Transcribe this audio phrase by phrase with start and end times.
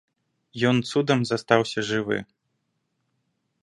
[0.69, 2.17] Ён цудам застаўся жывы.